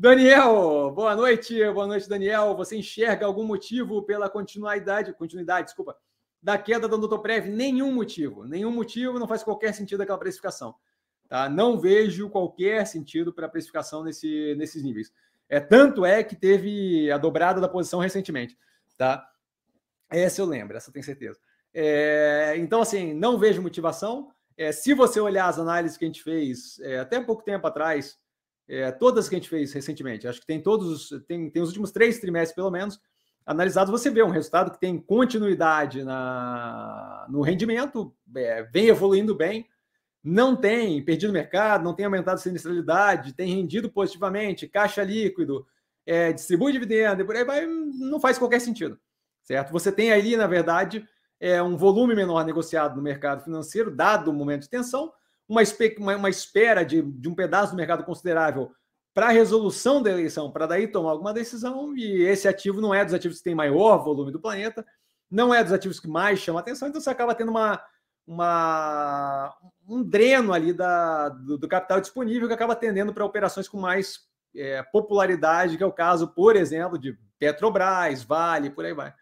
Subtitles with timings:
[0.00, 2.54] Daniel, boa noite, boa noite, Daniel.
[2.54, 5.96] Você enxerga algum motivo pela continuidade, continuidade, desculpa,
[6.40, 7.48] da queda do Nutoprev?
[7.48, 10.76] Nenhum motivo, nenhum motivo, não faz qualquer sentido aquela precificação.
[11.28, 11.48] Tá?
[11.48, 15.12] Não vejo qualquer sentido para a precificação nesse, nesses níveis.
[15.48, 18.56] É, tanto é que teve a dobrada da posição recentemente.
[18.96, 19.28] Tá?
[20.08, 21.40] Essa eu lembro, essa eu tenho certeza.
[21.74, 24.30] É, então, assim, não vejo motivação.
[24.56, 28.16] É, se você olhar as análises que a gente fez é, até pouco tempo atrás,
[28.68, 31.90] é, todas que a gente fez recentemente, acho que tem todos, tem, tem os últimos
[31.90, 33.00] três trimestres, pelo menos,
[33.46, 39.66] analisados, você vê um resultado que tem continuidade na, no rendimento, é, vem evoluindo bem,
[40.22, 45.66] não tem perdido mercado, não tem aumentado a sinistralidade, tem rendido positivamente, caixa líquido,
[46.04, 48.98] é, distribui dividendo, e por aí vai, não faz qualquer sentido,
[49.42, 49.72] certo?
[49.72, 51.08] Você tem ali, na verdade,
[51.40, 55.12] é, um volume menor negociado no mercado financeiro, dado o momento de tensão,
[55.48, 55.62] uma,
[55.98, 58.70] uma, uma espera de, de um pedaço do mercado considerável
[59.14, 63.04] para a resolução da eleição, para daí tomar alguma decisão, e esse ativo não é
[63.04, 64.86] dos ativos que tem maior volume do planeta,
[65.30, 67.82] não é dos ativos que mais chamam atenção, então você acaba tendo uma,
[68.26, 69.56] uma,
[69.88, 74.20] um dreno ali da, do, do capital disponível que acaba tendendo para operações com mais
[74.54, 79.12] é, popularidade, que é o caso, por exemplo, de Petrobras, Vale, por aí vai.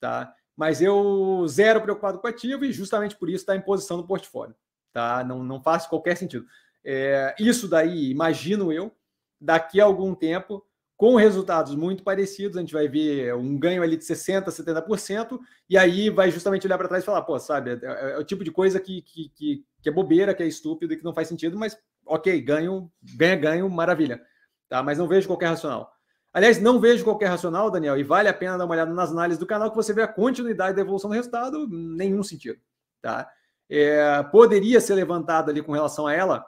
[0.00, 0.34] Tá?
[0.56, 4.56] Mas eu zero preocupado com ativo e justamente por isso está em posição no portfólio
[4.98, 5.22] tá?
[5.22, 6.44] Não, não faz qualquer sentido.
[6.84, 8.92] É, isso daí, imagino eu,
[9.40, 10.64] daqui a algum tempo,
[10.96, 15.38] com resultados muito parecidos, a gente vai ver um ganho ali de 60%, 70%,
[15.70, 18.24] e aí vai justamente olhar para trás e falar, pô, sabe, é, é, é, o
[18.24, 21.14] tipo de coisa que, que, que, que, é bobeira, que é estúpido e que não
[21.14, 24.20] faz sentido, mas ok, ganho, ganha, ganho, maravilha.
[24.68, 24.82] Tá?
[24.82, 25.92] Mas não vejo qualquer racional.
[26.32, 29.38] Aliás, não vejo qualquer racional, Daniel, e vale a pena dar uma olhada nas análises
[29.38, 32.58] do canal que você vê a continuidade da evolução do resultado, nenhum sentido.
[33.00, 33.30] Tá?
[33.70, 36.44] É, poderia ser levantado ali com relação a ela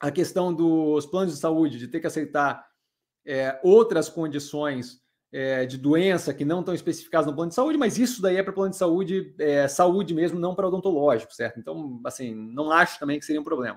[0.00, 2.64] a questão dos planos de saúde, de ter que aceitar
[3.26, 5.00] é, outras condições
[5.32, 8.42] é, de doença que não estão especificadas no plano de saúde, mas isso daí é
[8.42, 11.58] para plano de saúde, é, saúde mesmo, não para odontológico, certo?
[11.58, 13.74] Então, assim, não acho também que seria um problema.
[13.74, 13.76] Tá?